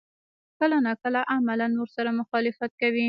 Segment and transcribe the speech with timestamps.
[0.59, 2.99] کله نا کله عملاً ورسره مخالفت کوي.